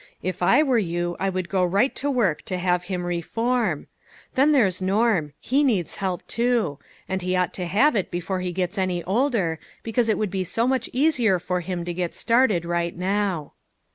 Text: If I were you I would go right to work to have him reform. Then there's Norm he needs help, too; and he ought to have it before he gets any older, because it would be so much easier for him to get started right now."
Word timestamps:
If 0.23 0.41
I 0.41 0.63
were 0.63 0.79
you 0.79 1.15
I 1.19 1.29
would 1.29 1.47
go 1.47 1.63
right 1.63 1.93
to 1.97 2.09
work 2.09 2.41
to 2.45 2.57
have 2.57 2.85
him 2.85 3.05
reform. 3.05 3.85
Then 4.33 4.51
there's 4.51 4.81
Norm 4.81 5.33
he 5.39 5.63
needs 5.63 5.97
help, 5.97 6.25
too; 6.25 6.79
and 7.07 7.21
he 7.21 7.35
ought 7.35 7.53
to 7.53 7.67
have 7.67 7.95
it 7.95 8.09
before 8.09 8.39
he 8.39 8.51
gets 8.51 8.79
any 8.79 9.03
older, 9.03 9.59
because 9.83 10.09
it 10.09 10.17
would 10.17 10.31
be 10.31 10.43
so 10.43 10.65
much 10.67 10.89
easier 10.91 11.37
for 11.37 11.61
him 11.61 11.85
to 11.85 11.93
get 11.93 12.15
started 12.15 12.65
right 12.65 12.97
now." 12.97 13.53